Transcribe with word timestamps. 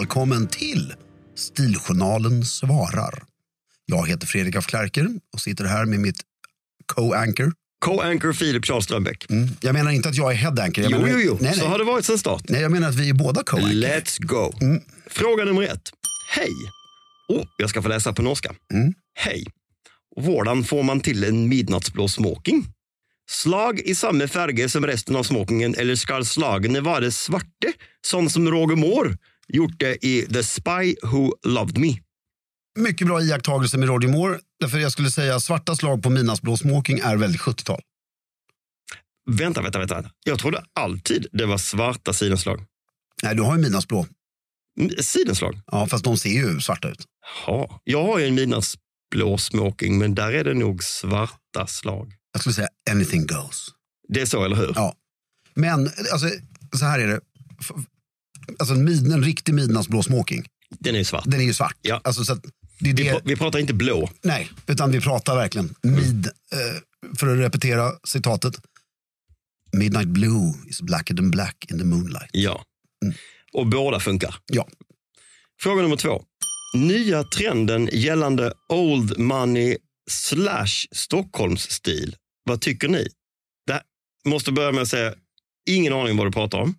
Välkommen 0.00 0.46
till 0.48 0.94
Stiljournalen 1.36 2.44
svarar. 2.44 3.22
Jag 3.86 4.08
heter 4.08 4.26
Fredrik 4.26 4.56
af 4.56 4.66
Klerker 4.66 5.08
och 5.32 5.40
sitter 5.40 5.64
här 5.64 5.84
med 5.84 6.00
mitt 6.00 6.20
co-anchor. 6.94 7.52
Co-anchor 7.84 8.32
Filip 8.32 8.64
Charles 8.66 8.84
Strömbäck. 8.84 9.30
Mm. 9.30 9.48
Jag 9.60 9.72
menar 9.72 9.90
inte 9.90 10.08
att 10.08 10.16
jag 10.16 10.32
är 10.32 10.36
head-anchor. 10.36 10.84
Jo, 10.84 10.90
menar, 10.90 11.08
jo, 11.08 11.18
jo. 11.20 11.38
Nej, 11.40 11.54
Så 11.54 11.66
har 11.66 11.78
det 11.78 11.84
varit 11.84 12.04
sedan 12.04 12.18
start. 12.18 12.42
nej, 12.48 12.60
jag 12.60 12.72
menar 12.72 12.88
att 12.88 12.94
vi 12.94 13.08
är 13.08 13.14
båda 13.14 13.42
co-anchor. 13.42 13.68
Let's 13.68 14.22
go. 14.22 14.52
Fråga 15.06 15.44
nummer 15.44 15.62
ett. 15.62 15.90
Hej. 16.30 16.50
Oh, 17.28 17.44
jag 17.58 17.70
ska 17.70 17.82
få 17.82 17.88
läsa 17.88 18.12
på 18.12 18.22
norska. 18.22 18.54
Mm. 18.72 18.92
Hej. 19.14 19.46
Hvordan 20.20 20.64
får 20.64 20.82
man 20.82 21.00
till 21.00 21.24
en 21.24 21.48
midnattsblå 21.48 22.08
smoking? 22.08 22.66
Slag 23.30 23.80
i 23.80 23.94
samma 23.94 24.28
färger 24.28 24.68
som 24.68 24.86
resten 24.86 25.16
av 25.16 25.22
smokingen 25.22 25.74
eller 25.74 25.94
ska 25.96 26.24
slagene 26.24 26.80
vara 26.80 27.10
svarta, 27.10 27.68
sån 28.06 28.30
som 28.30 28.50
Roger 28.50 28.76
Moore 28.76 29.16
gjort 29.52 29.78
det 29.78 30.06
i 30.06 30.26
The 30.26 30.42
Spy 30.44 30.96
Who 31.02 31.34
Loved 31.46 31.78
Me? 31.78 31.98
Mycket 32.78 33.06
bra 33.06 33.22
iakttagelse 33.22 33.78
med 33.78 33.88
Roger 33.88 34.08
Moore. 34.08 34.38
Därför 34.60 34.78
jag 34.78 34.92
skulle 34.92 35.10
säga 35.10 35.40
svarta 35.40 35.76
slag 35.76 36.02
på 36.02 36.10
midnattsblå 36.10 36.56
smoking 36.56 36.98
är 36.98 37.16
väldigt 37.16 37.40
70-tal. 37.40 37.80
Vänta, 39.30 39.62
vänta, 39.62 39.78
vänta. 39.78 40.10
Jag 40.24 40.38
trodde 40.38 40.64
alltid 40.72 41.26
det 41.32 41.46
var 41.46 41.58
svarta 41.58 42.12
sidenslag. 42.12 42.64
Nej, 43.22 43.34
du 43.34 43.42
har 43.42 43.56
ju 43.56 43.62
midnattsblå. 43.62 44.06
Mm, 44.80 44.90
Sidenslag? 45.02 45.60
Ja, 45.66 45.86
fast 45.86 46.04
de 46.04 46.16
ser 46.16 46.30
ju 46.30 46.60
svarta 46.60 46.88
ut. 46.88 47.04
Ja, 47.46 47.80
jag 47.84 48.04
har 48.04 48.18
ju 48.18 48.26
en 48.26 48.34
midnattsblå 48.34 49.38
smoking, 49.38 49.98
men 49.98 50.14
där 50.14 50.32
är 50.32 50.44
det 50.44 50.54
nog 50.54 50.84
svarta 50.84 51.66
slag. 51.66 52.12
Jag 52.32 52.40
skulle 52.40 52.54
säga 52.54 52.68
anything 52.90 53.26
goes. 53.26 53.68
Det 54.08 54.20
är 54.20 54.26
så, 54.26 54.44
eller 54.44 54.56
hur? 54.56 54.72
Ja. 54.74 54.94
Men 55.54 55.90
alltså, 56.12 56.28
så 56.76 56.84
här 56.84 56.98
är 56.98 57.06
det. 57.06 57.20
Alltså 58.58 58.74
en, 58.74 58.84
mid, 58.84 59.12
en 59.12 59.24
riktig 59.24 59.54
midnattsblå 59.54 60.02
smoking, 60.02 60.44
Den 60.78 60.94
är 60.94 60.98
ju 60.98 61.04
svart. 61.04 61.24
den 61.26 61.40
är 61.40 61.44
ju 61.44 61.54
svart. 61.54 61.76
Ja. 61.82 62.00
Alltså, 62.04 62.24
så 62.24 62.34
det 62.34 62.90
är 62.90 62.94
Vi, 62.96 63.02
det, 63.02 63.12
pr- 63.12 63.20
vi 63.24 63.36
pratar 63.36 63.58
inte 63.58 63.74
blå. 63.74 64.10
nej, 64.22 64.50
utan 64.66 64.90
vi 64.92 65.00
pratar 65.00 65.36
verkligen 65.36 65.74
mid. 65.82 66.26
Eh, 66.26 66.80
för 67.18 67.26
att 67.32 67.38
repetera 67.38 67.92
citatet. 68.04 68.54
Midnight 69.72 70.08
blue 70.08 70.54
is 70.68 70.82
blacker 70.82 71.14
than 71.14 71.30
black 71.30 71.66
in 71.70 71.78
the 71.78 71.84
moonlight. 71.84 72.28
Ja. 72.32 72.64
Och 73.52 73.66
båda 73.66 74.00
funkar. 74.00 74.34
Ja. 74.52 74.68
Fråga 75.60 75.82
nummer 75.82 75.96
två. 75.96 76.22
Nya 76.76 77.24
trenden 77.24 77.88
gällande 77.92 78.52
old 78.68 79.18
money 79.18 79.76
slash 80.10 80.86
Stockholmsstil. 80.92 82.16
Vad 82.44 82.60
tycker 82.60 82.88
ni? 82.88 83.08
Det 83.66 83.82
måste 84.28 84.52
börja 84.52 84.72
med 84.72 84.82
att 84.82 84.88
säga, 84.88 85.14
ingen 85.68 85.92
aning 85.92 86.16
vad 86.16 86.26
du 86.26 86.32
pratar 86.32 86.58
om. 86.58 86.74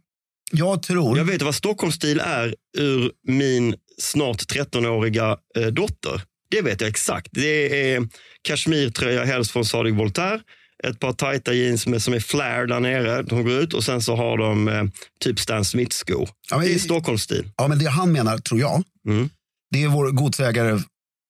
Jag 0.52 0.84
tror... 0.84 1.18
Jag 1.18 1.26
vet 1.26 1.42
vad 1.42 1.56
Stockholmsstil 1.56 2.20
är 2.20 2.56
ur 2.78 3.12
min 3.28 3.76
snart 3.98 4.38
13-åriga 4.54 5.38
eh, 5.58 5.68
dotter. 5.68 6.22
Det 6.50 6.62
vet 6.62 6.82
jag 6.82 6.90
exakt. 6.90 7.28
Det 7.32 7.92
är 7.94 8.08
kashmirtröja, 8.42 9.24
helst 9.26 9.52
från 9.52 9.66
Sadig 9.66 9.96
Voltaire. 9.96 10.42
Ett 10.84 11.00
par 11.00 11.14
tajta 11.14 11.54
jeans 11.54 11.88
med, 11.88 12.02
som 12.02 12.14
är 12.14 12.20
flare 12.20 12.66
där 12.66 12.80
nere. 12.80 13.22
De 13.22 13.44
går 13.44 13.54
ut 13.54 13.74
och 13.74 13.84
sen 13.84 14.02
så 14.02 14.16
har 14.16 14.38
de 14.38 14.68
eh, 14.68 14.84
typ 15.20 15.40
Stan 15.40 15.66
Smith-skor. 15.66 16.30
Ja, 16.50 16.58
men- 16.58 16.68
det 16.68 16.74
är 16.74 16.80
Stockholmsstil. 16.80 17.50
Ja, 17.58 17.68
men 17.68 17.80
det 17.80 17.86
han 17.90 18.12
menar, 18.12 18.38
tror 18.38 18.60
jag, 18.60 18.84
Mm. 19.08 19.30
det 19.72 19.84
är 19.84 19.88
vår 19.88 20.12
godsägare, 20.12 20.80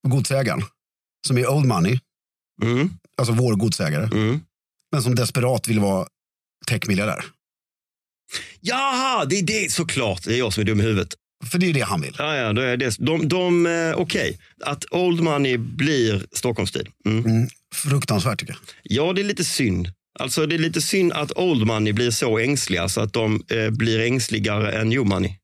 godsägaren, 0.08 0.64
som 1.28 1.38
är 1.38 1.48
old 1.50 1.66
money, 1.66 2.00
Mm. 2.64 2.90
alltså 3.18 3.34
vår 3.34 3.56
godsägare, 3.56 4.04
Mm. 4.06 4.40
men 4.92 5.04
som 5.04 5.16
desperat 5.16 5.68
vill 5.68 5.80
vara 5.80 6.08
techmiljardär. 6.68 7.26
Jaha, 8.60 9.26
det 9.26 9.40
är 9.40 9.44
det 9.44 9.72
såklart. 9.72 10.24
Det 10.24 10.34
är 10.34 10.38
jag 10.38 10.54
som 10.54 10.62
är 10.62 10.66
dum 10.66 10.80
i 10.80 10.84
huvudet. 10.84 11.14
För 11.52 11.60
det 11.60 11.70
är 11.70 11.74
det 11.74 11.82
han 11.82 12.02
vill. 12.02 12.16
Ja, 12.18 12.36
ja, 12.36 12.54
det 12.54 12.66
är 12.66 12.78
det. 12.78 12.96
De, 13.00 13.28
de, 13.28 13.66
eh, 13.66 13.94
Okej, 13.96 14.40
att 14.66 14.86
old 14.92 15.22
money 15.22 15.58
blir 15.58 16.26
Stockholmsstil. 16.32 16.90
Mm. 17.06 17.26
Mm, 17.26 17.50
fruktansvärt 17.76 18.40
tycker 18.40 18.54
jag. 18.54 18.62
Ja, 18.84 19.14
det 19.14 19.22
är 19.22 19.26
lite 19.26 19.44
synd. 19.44 19.92
Alltså 20.20 20.46
det 20.46 20.56
är 20.56 20.60
lite 20.60 20.82
synd 20.82 21.14
att 21.14 21.38
old 21.38 21.68
money 21.68 21.94
blir 21.94 22.12
så 22.12 22.38
ängsliga 22.38 22.90
så 22.90 23.02
att 23.02 23.14
de 23.14 23.44
eh, 23.50 23.70
blir 23.70 24.00
ängsligare 24.00 24.72
än 24.72 24.90
new 24.90 25.06
money. 25.06 25.36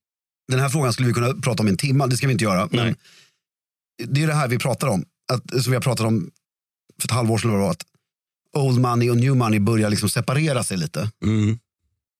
Den 0.47 0.59
här 0.59 0.69
frågan 0.69 0.93
skulle 0.93 1.07
vi 1.07 1.13
kunna 1.13 1.33
prata 1.33 1.63
om 1.63 1.67
i 1.67 1.71
en 1.71 1.77
timme, 1.77 2.07
det 2.07 2.17
ska 2.17 2.27
vi 2.27 2.33
inte 2.33 2.43
göra. 2.43 2.67
Men 2.71 2.85
Nej. 2.85 2.95
det 4.07 4.23
är 4.23 4.27
det 4.27 4.33
här 4.33 4.47
vi 4.47 4.59
pratar 4.59 4.87
om, 4.87 5.05
att, 5.33 5.63
som 5.63 5.71
vi 5.71 5.75
har 5.75 5.81
pratat 5.81 6.05
om 6.05 6.31
för 7.01 7.07
ett 7.07 7.11
halvår 7.11 7.37
sedan, 7.37 7.61
att 7.61 7.85
old 8.57 8.79
money 8.79 9.09
och 9.09 9.17
new 9.17 9.35
money 9.35 9.59
börjar 9.59 9.89
liksom 9.89 10.09
separera 10.09 10.63
sig 10.63 10.77
lite. 10.77 11.11
Mm. 11.23 11.59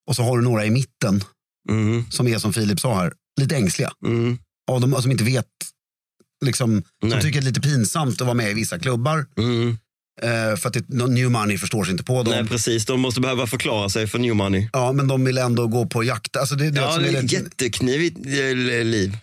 Och 0.08 0.16
så 0.16 0.22
har 0.22 0.38
du 0.38 0.44
några 0.44 0.64
i 0.66 0.70
mitten 0.70 1.24
Mm. 1.70 2.10
som 2.10 2.28
är 2.28 2.38
som 2.38 2.52
Filip 2.52 2.80
sa 2.80 2.94
här, 3.00 3.12
lite 3.40 3.56
ängsliga. 3.56 3.90
Mm. 4.06 4.38
Av 4.70 4.80
dem 4.80 5.02
som 5.02 5.10
inte 5.10 5.24
vet, 5.24 5.46
liksom, 6.44 6.82
som 7.00 7.10
tycker 7.20 7.30
det 7.30 7.38
är 7.38 7.42
lite 7.48 7.60
pinsamt 7.60 8.20
att 8.20 8.26
vara 8.26 8.34
med 8.34 8.50
i 8.50 8.54
vissa 8.54 8.78
klubbar. 8.78 9.26
Mm. 9.38 9.78
Eh, 10.22 10.56
för 10.56 10.68
att 10.68 10.72
det, 10.72 11.06
new 11.06 11.30
money 11.30 11.58
förstår 11.58 11.84
sig 11.84 11.92
inte 11.92 12.04
på 12.04 12.22
dem. 12.22 12.34
Nej, 12.34 12.46
precis. 12.48 12.86
De 12.86 13.00
måste 13.00 13.20
behöva 13.20 13.46
förklara 13.46 13.88
sig 13.88 14.06
för 14.06 14.18
new 14.18 14.34
money. 14.36 14.68
Ja, 14.72 14.92
men 14.92 15.08
de 15.08 15.24
vill 15.24 15.38
ändå 15.38 15.66
gå 15.66 15.86
på 15.86 16.04
jakt. 16.04 16.36
Alltså 16.36 16.54
det, 16.54 16.70
det, 16.70 16.80
Ja, 16.80 16.98
det 16.98 17.08
är 17.08 17.24
ett 17.24 17.32
jätteknivigt 17.32 18.16
eh, 18.26 18.84
liv, 18.84 19.16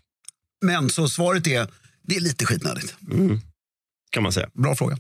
men 0.66 0.90
så 0.90 1.10
svaret 1.10 1.48
är, 1.48 1.68
det 2.04 2.16
är 2.16 2.20
lite 2.22 2.46
skitnödigt. 2.46 2.96
kan 4.12 4.24
man 4.24 4.32
säga. 4.32 4.50
Bra 4.54 4.76
fråga. 4.76 4.98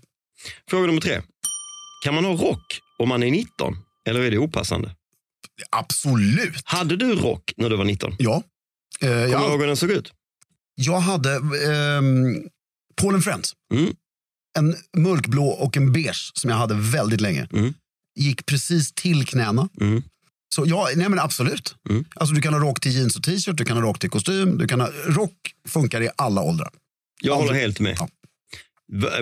Fråga 0.69 0.87
nummer 0.87 1.01
tre. 1.01 1.21
Kan 2.03 2.15
man 2.15 2.25
ha 2.25 2.31
rock 2.31 2.79
om 2.99 3.09
man 3.09 3.23
är 3.23 3.31
19? 3.31 3.77
Eller 4.09 4.19
är 4.21 4.31
det 4.31 4.37
opassande? 4.37 4.95
Absolut. 5.69 6.61
Hade 6.63 6.95
du 6.95 7.15
rock 7.15 7.53
när 7.57 7.69
du 7.69 7.75
var 7.75 7.85
19? 7.85 8.15
Ja. 8.19 8.43
Eh, 9.01 9.09
Kommer 9.09 9.27
du 9.27 9.31
ihåg 9.31 9.59
hur 9.59 9.67
den 9.67 9.77
såg 9.77 9.91
ut? 9.91 10.11
jag 10.75 10.99
hade 10.99 11.33
ehm, 11.35 12.49
Paul 12.95 13.13
and 13.13 13.23
Friends. 13.23 13.53
Mm. 13.73 13.95
En 14.57 14.75
mörkblå 14.97 15.47
och 15.47 15.77
en 15.77 15.93
beige 15.93 16.31
som 16.33 16.49
jag 16.49 16.57
hade 16.57 16.75
väldigt 16.75 17.21
länge. 17.21 17.47
Mm. 17.53 17.73
Gick 18.15 18.45
precis 18.45 18.93
till 18.93 19.25
knäna. 19.25 19.69
Mm. 19.81 20.03
Så 20.55 20.63
ja, 20.67 20.89
nej 20.95 21.09
men 21.09 21.19
absolut. 21.19 21.75
Mm. 21.89 22.05
Alltså 22.15 22.35
du 22.35 22.41
kan 22.41 22.53
ha 22.53 22.61
rock 22.61 22.79
till 22.79 22.91
jeans 22.91 23.15
och 23.15 23.23
t-shirt, 23.23 23.57
du 23.57 23.65
kan 23.65 23.77
ha 23.77 23.83
rock 23.83 23.99
till 23.99 24.09
kostym. 24.09 24.57
Du 24.57 24.67
kan 24.67 24.81
ha, 24.81 24.89
rock 25.05 25.53
funkar 25.67 26.01
i 26.01 26.09
alla 26.15 26.41
åldrar. 26.41 26.69
Jag 27.21 27.35
håller 27.35 27.53
helt 27.53 27.79
med. 27.79 27.97
Ja. 27.99 28.09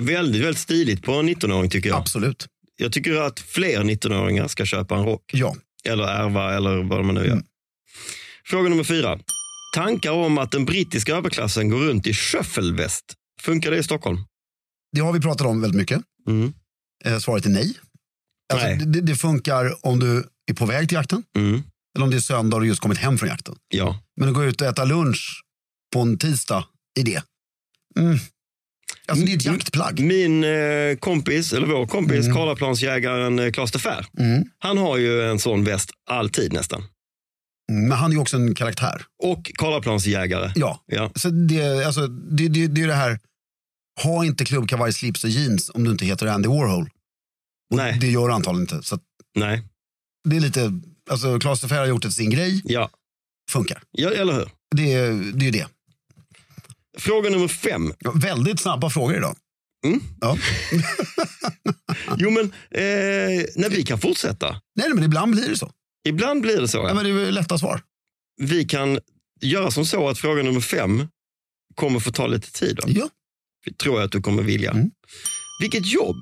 Väldigt, 0.02 0.42
väldigt 0.42 0.58
stiligt 0.58 1.04
på 1.04 1.12
en 1.14 1.30
19-åring 1.30 1.70
tycker 1.70 1.90
jag. 1.90 1.98
Absolut. 1.98 2.48
Jag 2.76 2.92
tycker 2.92 3.22
att 3.22 3.40
fler 3.40 3.84
19-åringar 3.84 4.48
ska 4.48 4.66
köpa 4.66 4.96
en 4.96 5.06
rock. 5.06 5.24
Ja. 5.34 5.56
Eller 5.90 6.04
ärva 6.04 6.54
eller 6.54 6.84
vad 6.84 7.06
man 7.06 7.16
nu 7.16 7.22
gör. 7.22 7.32
Mm. 7.32 7.46
Fråga 8.46 8.70
nummer 8.70 8.84
fyra. 8.84 9.20
Tankar 9.76 10.12
om 10.12 10.38
att 10.38 10.52
den 10.52 10.66
brittiska 10.66 11.16
överklassen 11.16 11.70
går 11.70 11.80
runt 11.80 12.08
i 12.08 12.14
shuffleväst. 12.14 13.16
Funkar 13.42 13.72
det 13.72 13.78
i 13.78 13.84
Stockholm? 13.84 14.18
Det 14.92 15.02
har 15.02 15.14
vi 15.14 15.20
pratat 15.20 15.48
om 15.48 15.62
väldigt 15.62 15.78
mycket. 15.80 16.02
Mm. 16.28 16.54
Eh, 17.06 17.20
svaret 17.20 17.46
är 17.46 17.50
nej. 17.50 17.78
Alltså, 18.54 18.68
Nej. 18.68 18.78
Det, 18.86 19.02
det 19.02 19.16
funkar 19.16 19.86
om 19.86 20.00
du 20.00 20.24
är 20.52 20.54
på 20.54 20.66
väg 20.66 20.90
till 20.90 20.96
jakten. 20.96 21.24
Mm. 21.36 21.64
Eller 21.96 22.06
om 22.06 22.12
det 22.12 22.18
är 22.18 22.22
söndag 22.22 22.58
och 22.58 22.62
du 22.62 22.68
just 22.68 22.82
kommit 22.82 22.98
hem 22.98 23.18
från 23.18 23.30
jakten. 23.30 23.56
Ja. 23.68 24.00
Men 24.20 24.30
att 24.30 24.36
gå 24.36 24.44
ut 24.44 24.62
och 24.62 24.68
äta 24.68 24.86
lunch 24.86 25.44
på 25.94 26.00
en 26.00 26.18
tisdag 26.18 26.66
i 27.00 27.04
det. 27.04 27.24
Mm. 28.00 28.18
Alltså 29.08 29.26
det 29.26 29.32
är 29.32 29.36
ett 29.38 29.46
jaktplagg. 29.46 30.00
Min 30.00 30.44
eh, 30.44 30.96
kompis, 31.00 31.54
eller 31.54 31.68
vår 31.68 31.86
kompis, 31.88 32.26
Mm. 32.26 32.36
Karlaplansjägaren 32.38 33.40
eh, 33.40 33.52
Klas 33.52 33.72
de 33.72 33.80
Fär, 33.80 34.06
Mm. 34.20 34.44
han 34.60 34.78
har 34.78 34.98
ju 34.98 35.22
en 35.30 35.40
sån 35.40 35.64
väst 35.64 35.90
alltid 36.10 36.54
nästan. 36.54 36.84
Men 37.72 37.92
han 37.92 38.12
är 38.12 38.16
ju 38.16 38.22
också 38.22 38.38
en 38.38 38.56
karaktär. 38.56 39.02
Och 39.24 39.52
Karlaplansjägare. 39.56 40.52
Ja. 40.56 40.84
Ja. 40.86 41.12
Så 41.16 41.30
det, 41.30 41.86
alltså, 41.86 42.08
det, 42.08 42.48
det, 42.48 42.68
det 42.68 42.82
är 42.82 42.88
det 42.88 42.94
här. 42.94 43.20
Ha 44.04 44.26
inte 44.26 44.46
klubbkavaj, 44.46 44.94
slips 44.94 45.24
och 45.24 45.30
jeans 45.30 45.72
om 45.74 45.84
du 45.84 45.92
inte 45.92 46.06
heter 46.06 46.28
Andy 46.28 46.48
Warhol. 46.50 46.90
Och 47.72 47.78
Nej. 47.78 47.98
Det 48.02 48.08
gör 48.08 48.28
du 48.28 48.34
antagligen 48.34 48.62
inte. 48.74 48.84
Så 48.88 49.00
Nej. 49.36 49.62
det 50.30 50.36
är 50.36 50.40
lite, 50.40 50.80
alltså 51.10 51.40
Klas 51.40 51.62
de 51.62 51.68
Fer 51.70 51.80
har 51.80 51.86
gjort 51.86 52.02
det 52.02 52.08
till 52.08 52.16
sin 52.16 52.30
grej. 52.30 52.62
Ja. 52.66 52.90
Funkar. 53.52 53.82
ja, 53.92 54.10
eller 54.12 54.34
hur? 54.34 54.50
Det, 54.76 54.84
det 55.34 55.46
är 55.46 55.46
ju 55.46 55.52
det. 55.52 55.68
Fråga 56.98 57.30
nummer 57.30 57.48
fem. 57.48 57.94
Väldigt 58.16 58.60
snabba 58.60 58.90
frågor 58.90 59.18
idag. 59.18 59.36
Mm. 59.86 60.02
Ja. 60.22 60.38
Jo, 62.18 62.30
men 62.30 62.46
eh, 62.72 63.46
när 63.56 63.70
vi 63.70 63.84
kan 63.84 64.00
fortsätta. 64.00 64.50
Nej, 64.52 64.60
nej, 64.76 64.94
men 64.94 65.04
ibland 65.04 65.32
blir 65.32 65.50
det 65.50 65.58
så. 65.58 65.72
Ibland 66.08 66.42
blir 66.42 66.62
det 66.62 66.68
så. 66.68 66.78
Ja. 66.78 66.88
Ja. 66.88 66.94
men 66.94 67.04
det 67.04 67.10
är 67.10 67.32
lätta 67.32 67.58
svar. 67.58 67.82
Vi 68.42 68.66
kan 68.66 69.00
göra 69.42 69.72
som 69.72 69.86
så 69.86 70.10
att 70.10 70.20
fråga 70.20 70.44
nummer 70.44 70.62
fem 70.62 71.08
kommer 71.76 72.00
få 72.00 72.12
ta 72.12 72.28
lite 72.28 72.52
tid. 72.52 72.76
Då. 72.76 72.84
Ja. 72.88 73.10
Det 73.66 73.78
tror 73.78 73.96
jag 74.00 74.06
att 74.06 74.12
du 74.12 74.22
kommer 74.22 74.44
vilja. 74.44 74.72
Mm. 74.72 74.92
Vilket 75.62 75.86
jobb 75.86 76.16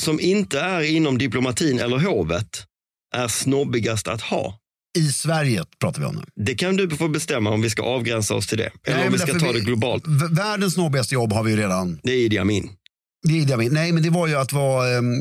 som 0.00 0.20
inte 0.20 0.60
är 0.60 0.82
inom 0.82 1.18
diplomatin 1.18 1.78
eller 1.78 1.98
hovet 1.98 2.66
är 3.14 3.28
snobbigast 3.28 4.08
att 4.08 4.22
ha? 4.22 4.58
I 4.98 5.12
Sverige 5.12 5.64
pratar 5.80 6.00
vi 6.00 6.06
om 6.06 6.14
nu. 6.14 6.22
Det 6.44 6.54
kan 6.54 6.76
du 6.76 6.90
få 6.96 7.08
bestämma 7.08 7.50
om 7.50 7.60
vi 7.62 7.70
ska 7.70 7.82
avgränsa 7.82 8.34
oss 8.34 8.46
till 8.46 8.58
det. 8.58 8.70
Eller 8.86 8.96
Nej, 8.96 9.06
om 9.06 9.12
vi 9.12 9.18
ska 9.18 9.38
ta 9.38 9.46
vi- 9.52 9.58
det 9.58 9.64
globalt. 9.64 10.04
Världens 10.30 10.74
snobbigaste 10.74 11.14
jobb 11.14 11.32
har 11.32 11.42
vi 11.42 11.50
ju 11.50 11.56
redan. 11.56 12.00
Det 12.02 12.12
är 12.12 12.16
Idi 12.16 12.38
Amin. 12.38 12.70
Det 13.28 13.32
är 13.32 13.36
Idi 13.36 13.52
Amin. 13.52 13.72
Nej, 13.72 13.92
men 13.92 14.02
det 14.02 14.10
var 14.10 14.26
ju 14.26 14.34
att 14.34 14.52
vara 14.52 14.88
ehm, 14.98 15.12
eh, 15.14 15.18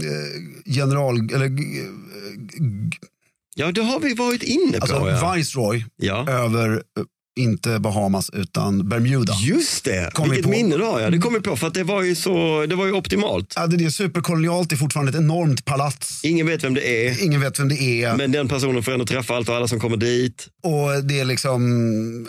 general, 0.65 1.15
eller 1.33 1.50
Ja, 3.56 3.71
det 3.71 3.81
har 3.81 4.00
vi 4.00 4.13
varit 4.13 4.44
inne 4.44 4.77
på. 4.77 4.83
alltså 4.83 5.09
ja. 5.09 5.33
viceroy 5.33 5.85
ja. 5.95 6.29
över, 6.29 6.69
eh, 6.74 7.03
inte 7.41 7.79
Bahamas 7.79 8.29
utan 8.33 8.89
Bermuda. 8.89 9.33
Just 9.33 9.83
det, 9.85 10.13
Kom 10.13 10.23
vi 10.29 10.29
vilket 10.29 10.45
på. 10.45 10.49
minne 10.51 10.77
du 10.77 10.83
har. 10.83 10.99
Ja. 10.99 11.09
Det 11.09 11.17
kom 11.17 11.33
vi 11.33 11.39
på 11.39 11.55
för 11.55 11.67
att 11.67 11.73
det 11.73 11.83
var 11.83 12.03
ju, 12.03 12.15
så, 12.15 12.65
det 12.65 12.75
var 12.75 12.85
ju 12.85 12.91
optimalt. 12.93 13.53
Ja, 13.55 13.67
det 13.67 13.85
är 13.85 13.89
superkolonialt, 13.89 14.69
det 14.69 14.75
är 14.75 14.77
fortfarande 14.77 15.09
ett 15.09 15.15
enormt 15.17 15.65
palats. 15.65 16.23
Ingen 16.25 16.47
vet 16.47 16.63
vem 16.63 16.73
det 16.73 17.07
är, 17.07 17.23
Ingen 17.23 17.41
vet 17.41 17.59
vem 17.59 17.69
det 17.69 17.81
är. 18.03 18.15
men 18.15 18.31
den 18.31 18.47
personen 18.47 18.83
får 18.83 18.91
ändå 18.91 19.05
träffa 19.05 19.35
allt 19.35 19.49
och 19.49 19.55
alla 19.55 19.67
som 19.67 19.79
kommer 19.79 19.97
dit. 19.97 20.47
Och 20.63 21.03
det 21.03 21.19
är 21.19 21.25
liksom 21.25 21.61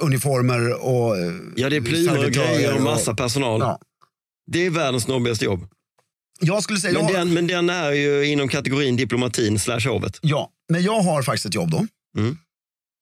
uniformer 0.01 0.85
och 0.85 1.19
eh, 1.19 1.33
Ja, 1.57 1.71
det 1.71 1.77
är 1.77 1.81
plymer 1.81 2.25
och 2.27 2.31
grejer 2.33 2.75
och 2.75 2.83
massa 2.83 3.15
personal. 3.15 3.61
Ja. 3.61 3.79
Det 4.53 4.67
är 4.67 4.71
världens 4.71 5.03
snobbigaste 5.05 5.45
jobb. 5.45 5.67
Jag 6.41 6.63
skulle 6.63 6.79
säga, 6.79 6.93
Men, 6.95 7.03
jag, 7.03 7.13
den, 7.15 7.35
men 7.35 7.47
den 7.47 7.71
är 7.71 7.93
ju 7.93 8.25
inom 8.27 8.49
kategorin 8.49 8.97
diplomatin 8.97 9.59
slash 9.59 9.81
hovet. 9.89 10.19
ja, 10.23 10.51
men 10.73 10.83
jag 10.83 11.01
har 11.01 11.23
faktiskt 11.23 11.47
ett 11.47 11.55
jobb 11.55 11.71
då. 11.71 11.87
Mm. 12.19 12.37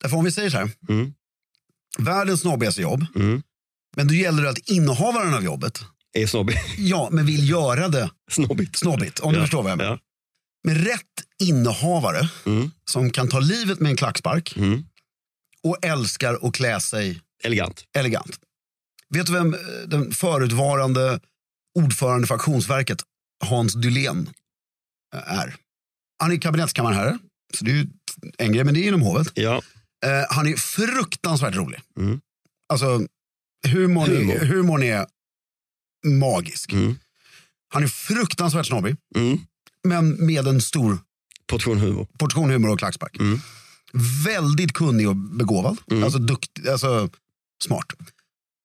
Därför 0.03 0.17
om 0.17 0.25
vi 0.25 0.31
säger 0.31 0.49
så 0.49 0.57
här, 0.57 0.69
Mm. 0.89 1.13
Världens 1.97 2.41
snobbigaste 2.41 2.81
jobb, 2.81 3.05
Mm. 3.15 3.43
men 3.97 4.07
då 4.07 4.13
gäller 4.13 4.43
det 4.43 4.49
att 4.49 4.69
innehavaren 4.69 5.33
av 5.33 5.43
jobbet, 5.43 5.79
Är 6.13 6.27
snobbig. 6.27 6.55
ja, 6.77 7.09
men 7.11 7.25
vill 7.25 7.49
göra 7.49 7.87
det 7.87 8.09
Snobbigt. 8.31 8.75
snobbigt, 8.77 9.19
om 9.19 9.31
du 9.33 9.39
Ja, 9.39 9.43
förstår 9.43 9.63
vad 9.63 9.71
jag 9.71 9.77
menar. 9.77 9.91
Ja. 9.91 9.99
Med 10.63 10.83
rätt 10.87 11.03
innehavare 11.43 12.29
Mm. 12.45 12.71
som 12.91 13.09
kan 13.11 13.27
ta 13.29 13.39
livet 13.39 13.79
med 13.79 13.89
en 13.89 13.97
klackspark 13.97 14.57
Mm. 14.57 14.85
och 15.63 15.85
älskar 15.85 16.39
att 16.47 16.53
klä 16.53 16.79
sig 16.79 17.21
Elegant. 17.43 17.83
elegant. 17.97 18.39
Vet 19.09 19.25
du 19.27 19.33
vem 19.33 19.53
eh, 19.53 19.59
den 19.87 20.11
förutvarande 20.13 21.19
ordförande 21.79 22.27
för 22.27 22.35
Auktionsverket, 22.35 23.03
Hans 23.45 23.73
Dylén, 23.73 24.29
eh, 25.15 25.39
är? 25.39 25.55
Han 26.19 26.31
är 26.31 26.37
kabinettskammarherre, 26.37 27.17
så 27.53 27.65
det 27.65 27.71
är 27.71 27.87
en 28.37 28.51
grej, 28.53 28.63
men 28.63 28.73
det 28.73 28.79
är 28.79 28.87
inom 28.87 29.01
hovet. 29.01 29.27
Ja. 29.33 29.61
Eh, 30.05 30.25
han 30.29 30.47
är 30.47 30.55
fruktansvärt 30.55 31.55
rolig. 31.55 31.79
Mm. 31.99 32.21
Alltså, 32.69 33.01
humorn, 33.67 34.09
Humor. 34.09 34.35
Är, 34.35 34.45
humorn 34.45 34.83
är 34.83 35.05
magisk. 36.05 36.71
Mm. 36.73 36.95
Han 37.73 37.83
är 37.83 37.87
fruktansvärt 37.87 38.65
snobbig, 38.67 38.95
Mm. 39.15 39.39
men 39.83 40.25
med 40.25 40.47
en 40.47 40.61
stor 40.61 40.97
Portion 41.47 41.77
humor. 41.79 42.07
portion 42.17 42.49
humor 42.49 42.69
och 42.69 42.79
klackspark. 42.79 43.17
Mm. 43.19 43.39
Väldigt 44.25 44.73
kunnig 44.73 45.09
och 45.09 45.15
begåvad. 45.15 45.77
Mm. 45.91 46.03
Alltså, 46.03 46.19
dukt, 46.19 46.67
alltså 46.69 47.09
smart. 47.63 47.85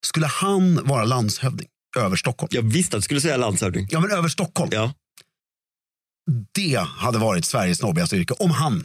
Skulle 0.07 0.27
han 0.27 0.85
vara 0.85 1.05
landshövding 1.05 1.69
över 1.99 2.17
Stockholm? 2.17 2.49
Jag 2.53 2.63
visste 2.63 2.97
att 2.97 3.01
du 3.01 3.05
skulle 3.05 3.21
säga 3.21 3.37
landshövding. 3.37 3.87
Ja, 3.91 4.01
men 4.01 4.11
över 4.11 4.29
Stockholm. 4.29 4.71
Ja. 4.73 4.93
Det 6.53 6.77
hade 6.79 7.19
varit 7.19 7.45
Sveriges 7.45 7.79
snobbigaste 7.79 8.17
yrke 8.17 8.35
om 8.35 8.51
han 8.51 8.85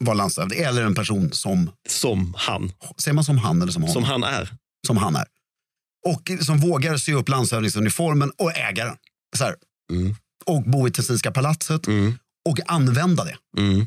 var 0.00 0.14
landshövding. 0.14 0.58
Eller 0.60 0.82
en 0.84 0.94
person 0.94 1.32
som, 1.32 1.70
Som 1.88 2.34
han. 2.38 2.72
säger 2.98 3.14
man 3.14 3.24
som 3.24 3.38
han 3.38 3.62
eller 3.62 3.72
som 3.72 3.82
honom? 3.82 3.94
Som 3.94 4.04
han 4.04 4.24
är. 4.24 4.54
som 4.86 4.96
han 4.96 5.16
är. 5.16 5.24
Och 6.06 6.30
som 6.44 6.58
vågar 6.58 6.96
sy 6.96 7.12
upp 7.14 7.28
landshövdingsuniformen 7.28 8.30
och 8.38 8.56
äga 8.56 8.84
den. 8.84 8.96
Så. 9.38 9.44
Mm. 9.92 10.14
Och 10.44 10.62
bo 10.62 10.88
i 10.88 10.90
Tessinska 10.90 11.30
palatset 11.30 11.86
Mm. 11.86 12.14
och 12.48 12.58
använda 12.66 13.24
det. 13.24 13.36
Mm. 13.58 13.86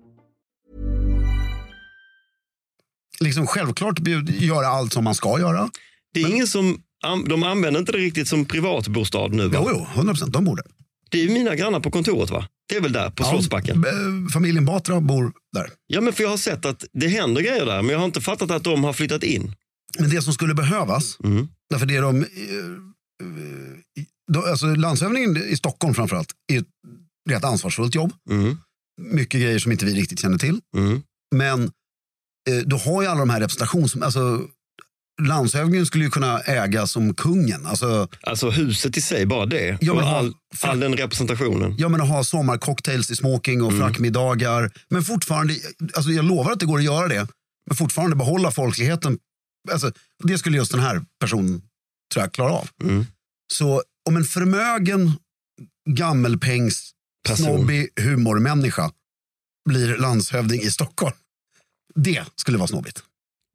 Liksom 3.23 3.47
självklart 3.47 3.99
göra 4.27 4.67
allt 4.67 4.93
som 4.93 5.03
man 5.03 5.15
ska 5.15 5.39
göra. 5.39 5.69
Det 6.13 6.21
är 6.21 6.27
ingen 6.29 6.47
som, 6.47 6.81
de 7.29 7.43
använder 7.43 7.79
inte 7.79 7.91
det 7.91 7.97
riktigt 7.97 8.27
som 8.27 8.45
privatbostad 8.45 9.27
nu 9.27 9.47
va? 9.47 9.57
Jo, 9.65 9.69
jo, 9.71 9.87
100 9.95 10.13
procent. 10.13 10.33
De 10.33 10.45
borde. 10.45 10.63
Det 11.11 11.19
är 11.19 11.23
ju 11.23 11.33
mina 11.33 11.55
grannar 11.55 11.79
på 11.79 11.91
kontoret 11.91 12.29
va? 12.29 12.47
Det 12.69 12.75
är 12.75 12.81
väl 12.81 12.91
där 12.93 13.09
på 13.09 13.23
Slottsbacken? 13.23 13.83
Ja, 13.85 13.91
eh, 13.91 14.27
familjen 14.33 14.65
Batra 14.65 15.01
bor 15.01 15.31
där. 15.53 15.69
Ja 15.87 16.01
men 16.01 16.13
för 16.13 16.23
jag 16.23 16.29
har 16.29 16.37
sett 16.37 16.65
att 16.65 16.85
det 16.93 17.07
händer 17.07 17.41
grejer 17.41 17.65
där 17.65 17.81
men 17.81 17.91
jag 17.91 17.99
har 17.99 18.05
inte 18.05 18.21
fattat 18.21 18.51
att 18.51 18.63
de 18.63 18.83
har 18.83 18.93
flyttat 18.93 19.23
in. 19.23 19.55
Men 19.99 20.09
det 20.09 20.21
som 20.21 20.33
skulle 20.33 20.53
behövas, 20.53 21.17
Mm. 21.23 21.47
därför 21.69 21.85
det 21.85 21.97
de, 21.99 22.21
eh, 22.21 22.25
eh, 23.23 24.03
då, 24.31 24.45
alltså 24.45 24.65
landshövdingen 24.75 25.37
i 25.37 25.55
Stockholm 25.55 25.93
framförallt, 25.93 26.31
är 26.53 26.57
ett 26.59 26.65
rätt 27.29 27.43
ansvarsfullt 27.43 27.95
jobb. 27.95 28.13
Mm. 28.29 28.57
Mycket 29.01 29.41
grejer 29.41 29.59
som 29.59 29.71
inte 29.71 29.85
vi 29.85 29.93
riktigt 29.93 30.19
känner 30.19 30.37
till. 30.37 30.59
Mm. 30.77 31.01
Men 31.35 31.71
du 32.65 32.75
har 32.75 33.01
ju 33.01 33.07
alla 33.07 33.19
de 33.19 33.29
här 33.29 33.39
representations... 33.39 33.95
Alltså, 33.95 34.47
landshövdingen 35.21 35.85
skulle 35.85 36.03
ju 36.03 36.09
kunna 36.09 36.39
äga 36.39 36.87
som 36.87 37.13
kungen. 37.13 37.65
Alltså, 37.65 38.07
Alltså 38.21 38.49
huset 38.49 38.97
i 38.97 39.01
sig, 39.01 39.25
bara 39.25 39.45
det. 39.45 39.77
Ja, 39.81 39.93
men 39.93 40.03
all, 40.03 40.33
all 40.61 40.79
den 40.79 40.97
representationen. 40.97 41.75
jag 41.77 41.91
menar 41.91 42.05
ha 42.05 42.23
sommarcocktails 42.23 43.11
i 43.11 43.15
smoking 43.15 43.63
och 43.63 43.73
frackmiddagar. 43.77 44.71
Men 44.89 45.03
fortfarande, 45.03 45.55
alltså 45.95 46.11
jag 46.11 46.25
lovar 46.25 46.51
att 46.51 46.59
det 46.59 46.65
går 46.65 46.77
att 46.77 46.83
göra 46.83 47.07
det. 47.07 47.27
Men 47.67 47.77
fortfarande 47.77 48.15
behålla 48.15 48.51
folkligheten. 48.51 49.19
Alltså, 49.71 49.91
det 50.23 50.37
skulle 50.37 50.57
just 50.57 50.71
den 50.71 50.81
här 50.81 51.01
personen 51.19 51.61
tror 52.13 52.23
jag 52.23 52.33
klara 52.33 52.51
av. 52.51 52.69
Mm. 52.83 53.05
Så 53.53 53.83
om 54.09 54.17
en 54.17 54.23
förmögen, 54.23 55.11
gammelpengs, 55.89 56.91
snobbig 57.35 57.89
humormänniska 58.01 58.91
blir 59.69 59.97
landshövding 59.97 60.61
i 60.61 60.71
Stockholm. 60.71 61.15
Det 61.95 62.25
skulle 62.35 62.57
vara 62.57 62.67
snobbigt. 62.67 63.03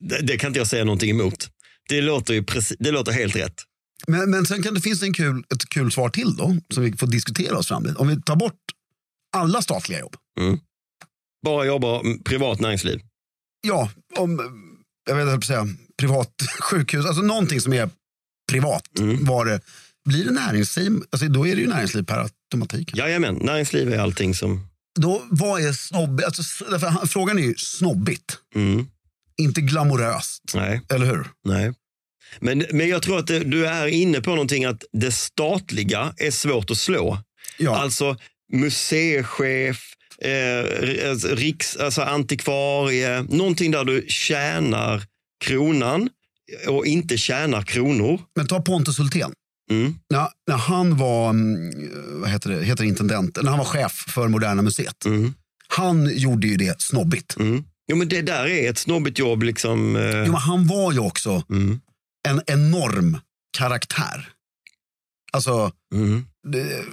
Det, 0.04 0.26
det 0.26 0.38
kan 0.38 0.48
inte 0.48 0.60
jag 0.60 0.66
säga 0.66 0.84
någonting 0.84 1.10
emot. 1.10 1.50
Det 1.88 2.00
låter, 2.00 2.34
ju 2.34 2.42
preci- 2.42 2.76
det 2.78 2.90
låter 2.90 3.12
helt 3.12 3.36
rätt. 3.36 3.54
Men, 4.06 4.30
men 4.30 4.46
sen 4.46 4.62
kan 4.62 4.74
det 4.74 4.80
finnas 4.80 5.02
en 5.02 5.14
kul, 5.14 5.44
ett 5.54 5.68
kul 5.68 5.92
svar 5.92 6.08
till 6.08 6.36
då, 6.36 6.56
som 6.74 6.82
vi 6.82 6.96
får 6.96 7.06
diskutera 7.06 7.58
oss 7.58 7.68
fram 7.68 7.82
till. 7.84 7.96
Om 7.96 8.08
vi 8.08 8.22
tar 8.22 8.36
bort 8.36 8.60
alla 9.36 9.62
statliga 9.62 10.00
jobb. 10.00 10.16
Bara 11.44 11.64
jobba 11.64 12.00
mm, 12.00 12.22
privat 12.22 12.60
näringsliv. 12.60 13.00
Ja, 13.66 13.90
om, 14.16 14.40
jag 15.08 15.16
vet 15.16 15.34
inte 15.34 15.46
säga, 15.46 15.66
privat 15.98 16.32
sjukhus, 16.60 17.06
alltså 17.06 17.22
någonting 17.22 17.60
som 17.60 17.72
är 17.72 17.90
privat. 18.52 18.98
Mm. 18.98 19.24
Var 19.24 19.44
det, 19.44 19.60
blir 20.08 20.24
det 20.24 20.30
näringsliv, 20.30 20.92
alltså 21.10 21.28
då 21.28 21.46
är 21.46 21.54
det 21.54 21.60
ju 21.60 21.68
näringsliv 21.68 22.02
per 22.02 22.18
automatik. 22.18 22.96
Jajamän, 22.96 23.34
näringsliv 23.42 23.92
är 23.92 23.98
allting 23.98 24.34
som... 24.34 24.66
Då, 24.96 25.22
vad 25.30 25.60
är 25.64 25.72
snobbigt? 25.72 26.26
Alltså, 26.26 26.64
därför, 26.64 27.06
frågan 27.06 27.38
är 27.38 27.42
ju 27.42 27.54
snobbigt, 27.56 28.38
Mm. 28.54 28.86
inte 29.36 29.60
glamoröst. 29.60 30.42
Nej, 30.54 30.80
Eller 30.88 31.06
hur? 31.06 31.26
nej. 31.44 31.72
Men, 32.40 32.64
men 32.72 32.88
jag 32.88 33.02
tror 33.02 33.18
att 33.18 33.26
det, 33.26 33.38
du 33.38 33.66
är 33.66 33.86
inne 33.86 34.20
på 34.20 34.30
någonting 34.30 34.64
att 34.64 34.84
det 34.92 35.12
statliga 35.12 36.14
är 36.16 36.30
svårt 36.30 36.70
att 36.70 36.78
slå. 36.78 37.18
Ja, 37.58 37.76
Alltså 37.76 38.16
museichef, 38.52 39.82
eh, 40.22 41.10
alltså, 41.10 41.28
riks, 41.28 41.76
alltså 41.76 42.02
antikvarie, 42.02 43.22
någonting 43.22 43.70
där 43.70 43.84
du 43.84 44.04
tjänar 44.08 45.02
kronan 45.44 46.08
och 46.68 46.86
inte 46.86 47.18
tjänar 47.18 47.62
kronor. 47.62 48.20
men 48.36 48.46
ta 48.46 48.60
Pontus 48.62 48.98
Hultén. 48.98 49.32
Mm. 49.70 49.94
När, 50.10 50.28
när 50.46 50.56
han 50.56 50.96
var 50.96 51.30
mm, 51.30 52.20
vad 52.20 52.30
heter 52.30 52.50
det, 52.50 52.64
heter 52.64 52.82
det, 52.84 52.88
intendent, 52.88 53.38
när 53.42 53.50
han 53.50 53.58
var 53.58 53.64
chef 53.64 53.92
för 54.08 54.28
Moderna 54.28 54.62
Museet. 54.62 55.04
Mm. 55.04 55.34
Han 55.68 56.10
gjorde 56.16 56.46
ju 56.46 56.56
det 56.56 56.80
snobbigt. 56.80 57.36
Mm. 57.36 57.64
Jo, 57.88 57.96
men 57.96 58.08
det 58.08 58.22
där 58.22 58.46
är 58.46 58.70
ett 58.70 58.78
snobbigt 58.78 59.18
jobb. 59.18 59.42
Liksom, 59.42 59.96
eh, 59.96 60.02
Jo, 60.02 60.32
men 60.32 60.34
han 60.34 60.66
var 60.66 60.92
ju 60.92 60.98
också 60.98 61.42
mm. 61.50 61.80
en 62.28 62.40
enorm 62.46 63.18
karaktär. 63.58 64.28
Alltså, 65.32 65.72
Mm. 65.94 66.26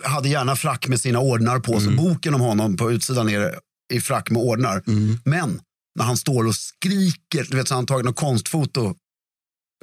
hade 0.03 0.29
gärna 0.29 0.55
frack 0.55 0.87
med 0.87 1.01
sina 1.01 1.19
ordnar 1.19 1.59
på 1.59 1.79
sig. 1.79 1.95
Boken 1.95 2.33
om 2.33 2.41
honom 2.41 2.77
på 2.77 2.91
utsidan 2.91 3.29
är 3.29 3.59
i 3.93 4.01
frack 4.01 4.29
med 4.29 4.41
ordnar. 4.41 4.83
Mm. 4.87 5.17
Men 5.25 5.61
när 5.99 6.05
han 6.05 6.17
står 6.17 6.47
och 6.47 6.55
skriker, 6.55 7.47
du 7.49 7.57
vet 7.57 7.67
så 7.67 7.73
har 7.73 7.77
han 7.77 7.85
tagit 7.85 8.05
något 8.05 8.15
konstfoto 8.15 8.95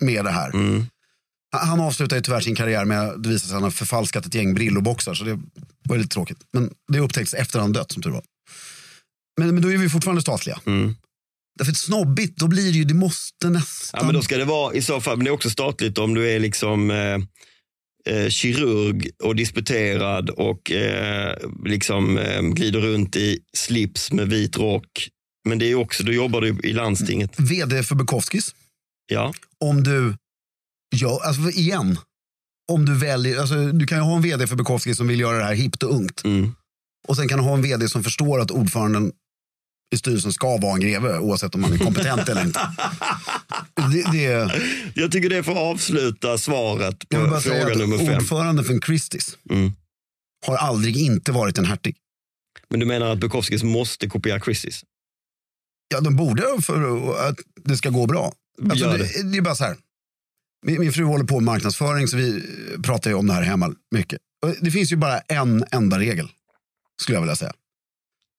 med 0.03 0.25
det 0.25 0.31
här. 0.31 0.51
Han- 1.53 1.81
avslutar 1.81 2.17
ju 2.17 2.23
tyvärr 2.23 2.41
sin 2.41 2.55
karriär 2.57 2.85
med 2.85 3.01
att 3.01 3.23
det 3.23 3.29
visar 3.29 3.47
sig 3.47 3.55
att 3.55 3.55
han 3.55 3.63
har 3.63 3.71
förfalskat 3.71 4.27
ett 4.27 4.35
gäng 4.35 4.55
Brillo-boxar. 4.55 5.15
Så 5.15 5.25
det 5.25 5.41
var 5.89 5.97
lite 5.97 6.09
tråkigt. 6.09 6.39
Men 6.53 6.71
det 6.93 6.99
upptäcktes 7.01 7.35
efter 7.35 7.59
han 7.61 7.73
dött 7.73 7.93
som 7.93 8.03
tur 8.03 8.11
var. 8.11 8.23
Men, 9.39 9.55
men 9.55 9.63
då 9.63 9.73
är 9.73 9.77
vi 9.77 9.89
fortfarande 9.89 10.23
statliga. 10.23 10.61
Mm. 10.67 10.95
Därför 11.59 11.73
att 11.73 11.79
snobbigt, 11.79 12.39
då 12.39 12.49
blir 12.49 12.73
det 12.73 12.79
ju, 12.79 12.85
det 12.85 12.95
måste 12.95 13.49
nästan... 13.51 14.01
Ja, 14.01 14.07
men 14.07 14.15
då 14.15 14.23
ska 14.23 14.37
det 14.37 14.45
vara 14.45 14.75
i 14.75 14.83
så 14.83 15.01
fall, 15.01 15.17
men 15.17 15.25
det 15.25 15.31
är 15.31 15.33
också 15.33 15.51
statligt 15.51 15.99
om 15.99 16.15
du 16.15 16.31
är 16.31 16.39
liksom 16.41 16.91
eh, 16.91 17.19
eh, 18.15 18.29
kirurg 18.29 19.11
och 19.23 19.37
disputerad 19.37 20.31
och 20.31 20.71
eh, 20.71 21.37
liksom 21.65 22.19
eh, 22.19 22.43
glider 22.43 22.81
runt 22.81 23.17
i 23.17 23.39
slips 23.57 24.13
med 24.13 24.29
vit 24.29 24.57
rock. 24.57 25.09
Men 25.49 25.59
det 25.59 25.71
är 25.71 25.75
också, 25.75 26.03
då 26.03 26.13
jobbar 26.13 26.41
du 26.41 26.61
i 26.65 26.73
landstinget. 26.73 27.41
Vd 27.41 27.83
för 27.83 27.95
Bukowskis. 27.95 28.55
Ja, 29.07 29.33
Om 29.61 29.83
du 29.83 30.15
gör, 30.97 31.21
alltså 31.21 31.51
igen, 31.51 31.99
om 32.73 32.85
du 32.85 32.95
väljer, 32.99 33.41
alltså 33.41 33.55
du 33.73 33.87
kan 33.87 33.99
ju 33.99 34.05
ha 34.05 34.17
en 34.17 34.23
vd 34.23 34.47
för 34.47 34.57
Bukowskis 34.57 34.97
som 34.97 35.09
vill 35.09 35.21
göra 35.21 35.39
det 35.39 35.45
här 35.45 35.55
hippt 35.55 35.83
och 35.83 35.95
ungt. 35.95 36.25
mm. 36.25 36.55
Och 37.09 37.17
sen 37.17 37.29
kan 37.29 37.39
du 37.39 37.45
ha 37.45 37.55
en 37.55 37.63
vd 37.63 37.89
som 37.89 38.05
förstår 38.05 38.41
att 38.41 38.51
ordföranden 38.51 39.13
i 39.95 39.99
styrelsen 39.99 40.33
ska 40.33 40.57
vara 40.57 40.75
en 40.75 40.81
greve 40.81 41.19
oavsett 41.19 41.55
om 41.55 41.61
man 41.61 41.73
är 41.73 41.79
kompetent 41.79 42.29
eller 42.29 42.45
inte. 42.45 42.61
Det, 43.93 44.13
det, 44.13 44.61
Jag 44.95 45.13
tycker 45.13 45.29
det 45.31 45.43
får 45.43 45.59
avsluta 45.59 46.39
svaret 46.39 47.09
på 47.09 47.17
säga 47.17 47.41
fråga 47.41 47.73
att 47.73 47.79
nummer 47.79 47.99
fem. 47.99 48.17
ordföranden 48.17 48.65
för 48.65 48.79
Christies 48.81 49.37
Mm. 49.51 49.73
har 50.47 50.57
aldrig 50.57 50.97
inte 50.97 51.33
varit 51.33 51.59
en 51.59 51.65
hertig. 51.65 51.97
Men 52.71 52.81
du 52.81 52.87
menar 52.87 53.07
att 53.13 53.19
Bukowskis 53.19 53.63
måste 53.63 54.09
kopiera 54.09 54.41
Christies? 54.41 54.85
Ja, 55.95 56.01
de 56.01 56.17
borde 56.17 56.43
för 56.63 57.13
att 57.29 57.39
det 57.65 57.77
ska 57.77 57.91
gå 57.91 58.07
bra. 58.07 58.33
Alltså, 58.63 58.77
Gör 58.85 58.99
det, 58.99 59.23
det 59.33 59.39
är 59.39 59.43
bara 59.43 59.55
så 59.55 59.65
här. 59.65 59.77
Min, 60.67 60.81
min 60.81 60.93
fru 60.93 61.05
håller 61.05 61.25
på 61.25 61.35
med 61.35 61.43
marknadsföring 61.45 62.09
så 62.09 62.17
vi 62.17 62.43
pratar 62.83 63.11
ju 63.11 63.17
om 63.17 63.27
det 63.27 63.33
här 63.33 63.43
hemma 63.43 63.75
mycket. 63.91 64.19
Och 64.47 64.55
det 64.61 64.71
finns 64.71 64.93
ju 64.93 64.97
bara 64.97 65.19
en 65.19 65.65
enda 65.71 65.99
regel, 65.99 66.29
skulle 67.03 67.17
jag 67.17 67.23
vilja 67.23 67.37
säga. 67.37 67.53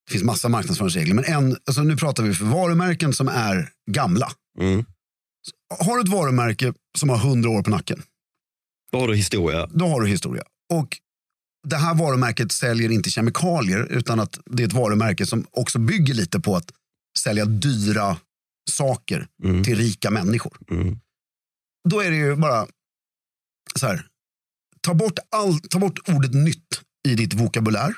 Det 0.08 0.12
finns 0.12 0.24
massa 0.24 0.50
marknadsföringsregler, 0.50 1.13
men 1.16 1.25
en, 1.25 1.58
alltså 1.66 1.84
nu 1.84 1.98
pratar 1.98 2.24
vi 2.24 2.34
för 2.34 2.46
varumärken 2.46 3.13
som 3.13 3.28
är 3.28 3.70
gamla. 3.92 4.32
Mm. 4.60 4.86
Har 5.80 5.96
du 5.96 6.01
ett 6.01 6.08
varumärke 6.10 6.74
som 6.98 7.10
har 7.10 7.18
100 7.18 7.50
år 7.50 7.63
på 7.63 7.70
nacken, 7.70 8.04
Då 8.92 9.00
har 9.00 9.08
du 9.08 9.16
historia. 9.16 9.68
då 9.74 9.88
har 9.88 10.01
du 10.01 10.08
historia. 10.08 10.44
Och 10.74 10.98
det 11.68 11.75
här 11.75 11.96
varumärket 11.96 12.51
säljer 12.51 12.92
inte 12.92 13.10
kemikalier, 13.12 13.88
utan 13.92 14.20
att 14.20 14.40
det 14.46 14.63
är 14.63 14.68
ett 14.68 14.74
varumärke 14.74 15.25
som 15.25 15.46
också 15.51 15.80
bygger 15.80 16.13
lite 16.13 16.40
på 16.40 16.56
att 16.56 16.72
sälja 17.20 17.46
dyra 17.46 18.18
saker 18.70 19.28
Mm. 19.44 19.63
till 19.63 19.78
rika 19.78 20.10
människor. 20.12 20.58
Mm. 20.72 21.00
Då 21.90 22.00
är 22.00 22.12
det 22.12 22.18
ju 22.18 22.36
bara 22.36 22.68
så 23.80 23.88
här. 23.88 24.08
Ta 24.82 24.94
bort, 24.94 25.20
all, 25.30 25.60
ta 25.60 25.80
bort 25.80 26.10
ordet 26.10 26.34
nytt 26.34 26.82
i 27.08 27.16
ditt 27.16 27.34
vokabulär. 27.34 27.94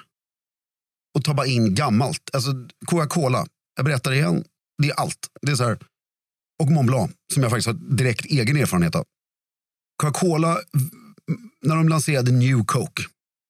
Och 1.18 1.24
ta 1.24 1.34
bara 1.34 1.48
in 1.48 1.76
gammalt. 1.76 2.30
Alltså 2.34 2.52
Coca-Cola, 2.86 3.48
jag 3.76 3.86
berättar 3.86 4.12
det 4.12 4.18
igen, 4.18 4.44
det 4.82 4.90
är 4.90 4.94
allt. 4.94 5.28
Det 5.42 5.52
är 5.52 5.56
så 5.56 5.64
här. 5.64 5.78
Och 6.64 6.72
Mont 6.72 6.88
Blanc, 6.88 7.12
som 7.34 7.44
jag 7.44 7.52
faktiskt 7.52 7.68
har 7.68 7.98
direkt 7.98 8.26
egen 8.26 8.58
erfarenhet 8.58 8.96
av. 8.96 9.06
Coca-Cola, 10.04 10.58
när 11.62 11.76
de 11.76 11.90
lanserade 11.90 12.32
New 12.32 12.66
Coke, 12.66 13.04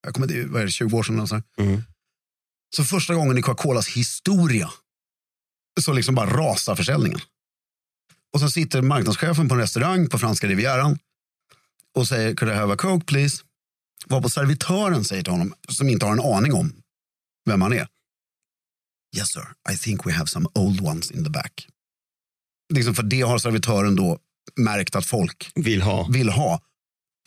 jag 0.04 0.14
kommer 0.14 0.28
inte, 0.28 0.50
vad 0.52 0.62
är 0.62 0.66
det, 0.66 0.72
20 0.72 0.98
år 0.98 1.04
sedan. 1.04 1.16
eller 1.18 1.26
Så, 1.26 1.36
här. 1.36 1.44
Mm. 1.58 1.82
så 2.76 2.84
första 2.84 3.16
gången 3.16 3.38
i 3.38 3.42
Coca-Colas 3.42 3.88
historia 3.88 4.70
så 5.82 5.94
liksom 5.94 6.16
bara 6.16 6.38
rasar 6.38 6.76
försäljningen. 6.76 7.20
Och 8.34 8.40
så 8.40 8.50
sitter 8.50 8.82
marknadschefen 8.82 9.48
på 9.48 9.56
en 9.56 9.62
restaurang 9.62 10.10
på 10.10 10.20
franska 10.20 10.48
rivieran 10.48 11.00
och 11.96 12.08
säger 12.08 12.36
could 12.36 12.52
I 12.52 12.56
have 12.56 12.74
a 12.74 12.78
coke 12.80 13.06
please? 13.06 13.44
Var 14.06 14.22
på 14.22 14.30
servitören 14.30 15.04
säger 15.04 15.24
till 15.24 15.32
honom, 15.32 15.54
som 15.70 15.90
inte 15.90 16.06
har 16.06 16.14
en 16.14 16.20
aning 16.36 16.54
om 16.54 16.74
vem 17.46 17.62
han 17.62 17.74
är. 17.74 17.88
Yes 19.18 19.28
sir, 19.34 19.46
I 19.74 19.78
think 19.78 20.06
we 20.06 20.12
have 20.14 20.28
some 20.28 20.50
old 20.56 20.82
ones 20.82 21.12
in 21.12 21.24
the 21.24 21.30
back. 21.30 21.68
Liksom 22.74 22.96
för 22.96 23.04
det 23.04 23.22
har 23.22 23.38
servitören 23.38 23.96
då 23.96 24.20
märkt 24.56 24.96
att 24.96 25.06
folk 25.06 25.52
Vill 25.56 25.82
ha. 25.82 26.08
vill 26.12 26.30
ha. 26.30 26.62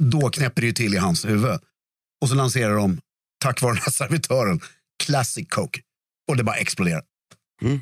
Då 0.03 0.31
knäpper 0.31 0.61
det 0.63 0.67
ju 0.67 0.73
till 0.73 0.95
i 0.95 0.97
hans 0.97 1.25
huvud. 1.25 1.61
Och 2.21 2.29
så 2.29 2.35
lanserar 2.35 2.77
de, 2.77 3.01
tack 3.39 3.63
vare 3.63 3.73
den 3.75 3.83
här 3.83 3.93
servitören, 3.93 4.61
Classic 5.05 5.47
Coke. 5.51 5.81
Och 6.29 6.37
det 6.37 6.45
bara 6.45 6.57
exploderar. 6.57 7.03
Mm. 7.63 7.81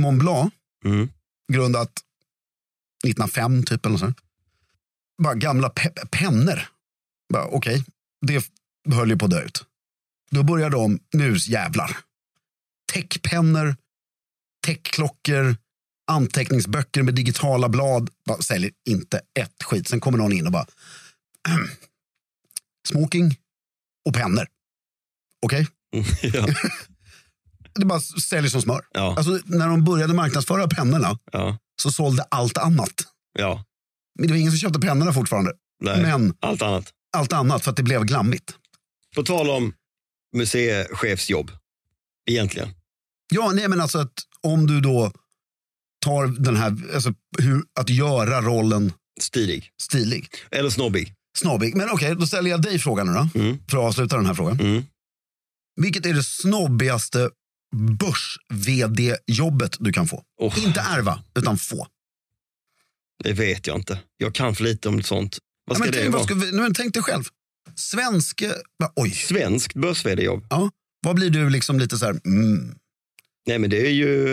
Mont 0.00 0.18
Blanc, 0.18 0.54
Mm. 0.84 1.08
grundat 1.52 1.92
1905 3.06 3.64
typ 3.64 3.86
eller 3.86 3.96
så. 3.96 4.12
bara 5.22 5.34
gamla 5.34 5.68
pe- 5.68 6.06
pennor. 6.10 6.60
Okej, 7.34 7.84
det 8.26 8.44
höll 8.94 9.10
ju 9.10 9.16
på 9.18 9.24
att 9.24 9.30
dö 9.30 9.42
ut. 9.42 9.64
Då 10.30 10.42
börjar 10.42 10.70
de, 10.70 11.00
nu 11.12 11.36
jävlar. 11.36 11.96
Techpennor, 12.92 13.76
techklockor, 14.66 15.56
anteckningsböcker 16.10 17.02
med 17.02 17.14
digitala 17.14 17.68
blad. 17.68 18.10
Bara, 18.26 18.42
säljer 18.42 18.72
inte 18.88 19.20
ett 19.40 19.62
skit. 19.62 19.88
Sen 19.88 20.00
kommer 20.00 20.18
någon 20.18 20.32
in 20.32 20.46
och 20.46 20.52
bara, 20.52 20.66
smoking 22.88 23.36
och 24.08 24.14
pennor. 24.14 24.46
Okej? 25.42 25.66
ja, 26.22 26.46
Det 27.74 27.84
bara 27.86 28.00
säljer 28.00 28.50
som 28.50 28.62
smör. 28.62 28.84
ja, 28.92 29.14
Alltså, 29.16 29.38
när 29.44 29.68
de 29.68 29.84
började 29.84 30.14
marknadsföra 30.14 30.68
pennorna 30.68 31.18
ja, 31.32 31.58
så 31.80 31.90
sålde 31.92 32.22
allt 32.22 32.58
annat. 32.58 32.94
ja. 33.38 33.64
Men 34.18 34.26
det 34.26 34.32
var 34.32 34.38
ingen 34.38 34.52
som 34.52 34.58
köpte 34.58 34.80
pennorna 34.80 35.12
fortfarande. 35.12 35.52
Nej, 35.82 36.02
Men 36.02 36.34
allt 36.40 36.62
annat. 36.62 36.92
allt 37.16 37.32
annat 37.32 37.64
för 37.64 37.70
att 37.70 37.76
det 37.76 37.82
blev 37.82 38.04
glammigt. 38.04 38.54
På 39.14 39.22
tal 39.22 39.50
om 39.50 39.72
museichefsjobb, 40.36 41.50
egentligen. 42.30 42.68
Ja, 43.32 43.52
nej 43.54 43.68
men 43.68 43.80
alltså 43.80 43.98
att 43.98 44.12
om 44.40 44.66
du 44.66 44.80
då 44.80 45.12
tar 46.04 46.26
den 46.26 46.56
här, 46.56 46.94
alltså 46.94 47.14
hur, 47.38 47.62
att 47.80 47.88
göra 47.90 48.40
rollen 48.40 48.92
Stilig. 49.20 49.70
stilig. 49.82 50.28
Eller 50.50 50.70
snobbig. 50.70 51.14
Snobbig. 51.38 51.76
Men 51.76 51.90
okej, 51.90 52.16
då 52.16 52.26
ställer 52.26 52.50
jag 52.50 52.62
dig 52.62 52.78
frågan 52.78 53.06
nu 53.06 53.12
då. 53.12 53.28
Mm. 53.40 53.58
För 53.70 53.78
att 53.78 53.84
avsluta 53.84 54.16
den 54.16 54.26
här 54.26 54.34
frågan. 54.34 54.60
Mm. 54.60 54.82
Vilket 55.80 56.06
är 56.06 56.14
det 56.14 56.24
snobbigaste 56.24 57.30
börs-vd-jobbet 57.76 59.76
du 59.80 59.92
kan 59.92 60.08
få? 60.08 60.24
Oh, 60.40 60.64
Inte 60.64 60.80
ärva, 60.80 61.22
utan 61.38 61.58
få. 61.58 61.86
det 63.24 63.32
vet 63.32 63.66
jag 63.66 63.76
inte. 63.78 63.98
Jag 64.16 64.34
kan 64.34 64.54
för 64.54 64.64
lite 64.64 64.88
om 64.88 65.02
sånt. 65.02 65.38
Vad 65.66 65.74
Ja, 65.74 65.78
ska 65.78 65.84
men 65.84 65.92
det 65.92 65.98
tänk, 66.02 66.14
vara? 66.30 66.34
vi, 66.46 66.52
nu, 66.52 66.62
men 66.62 66.74
tänk 66.74 66.94
dig 66.94 67.02
själv. 67.02 67.24
Svenske... 67.74 68.48
va, 68.78 68.92
Oj, 68.96 69.10
Svenskt 69.10 69.74
börs 69.74 70.04
jobb 70.04 70.46
ja, 70.50 70.70
vad 71.02 71.16
blir 71.16 71.30
du 71.30 71.50
liksom 71.50 71.78
lite 71.78 71.98
så 71.98 72.04
här... 72.04 72.20
Mm, 72.24 72.74
Nej, 73.46 73.58
men 73.58 73.70
det 73.70 73.86
är 73.86 73.90
ju 73.90 74.28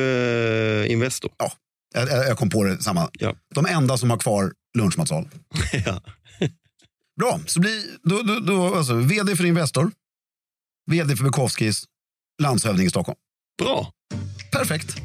eh, 0.84 0.92
Investor. 0.92 1.32
jag, 1.94 2.10
jag 2.10 2.28
jag 2.28 2.38
kom 2.38 2.50
på 2.50 2.64
det 2.64 2.84
samma. 2.84 3.10
Ja. 3.14 3.36
De 3.56 3.66
enda 3.66 3.98
som 3.98 4.10
har 4.10 4.18
kvar 4.18 4.54
lunchmatsal. 4.78 5.30
ja. 5.86 6.02
Bra, 7.20 7.40
så 7.46 7.60
blir 7.60 7.84
då, 8.04 8.22
då, 8.22 8.40
då, 8.40 8.76
alltså, 8.76 8.94
vd 8.96 9.36
för 9.36 9.46
Investor, 9.46 9.92
vd 10.92 11.16
för 11.16 11.24
Bukowskis, 11.24 11.84
landshövding 12.42 12.86
i 12.88 12.90
Stockholm. 12.90 13.18
Bra, 13.64 13.92
Perfekt. 14.52 14.96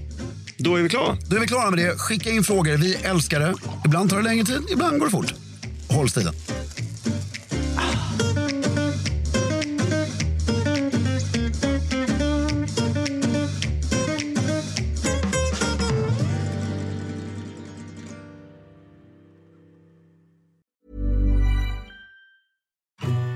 då 0.59 0.77
är 0.77 0.83
vi 0.83 0.89
klara. 0.89 1.17
Då 1.29 1.37
är 1.37 1.41
vi 1.41 1.47
klara 1.47 1.71
med 1.71 1.79
det. 1.79 1.99
Skicka 1.99 2.31
in 2.31 2.45
frågor. 2.45 2.77
Vi 2.77 2.95
älskar 2.95 3.41
det. 3.41 3.55
Ibland 3.85 4.11
tar 4.11 4.17
det 4.17 4.23
längre 4.23 4.45
tid, 4.45 4.63
ibland 4.73 4.99
går 4.99 5.07
det 5.07 5.11
fort. 5.11 5.35
Håll 5.89 6.09
stilen. 6.11 6.35